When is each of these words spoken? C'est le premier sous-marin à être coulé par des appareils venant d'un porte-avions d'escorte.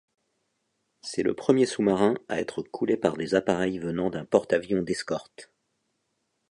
C'est 1.01 1.21
le 1.21 1.35
premier 1.35 1.67
sous-marin 1.67 2.15
à 2.27 2.39
être 2.41 2.63
coulé 2.63 2.97
par 2.97 3.17
des 3.17 3.35
appareils 3.35 3.77
venant 3.77 4.09
d'un 4.09 4.25
porte-avions 4.25 4.81
d'escorte. 4.81 5.51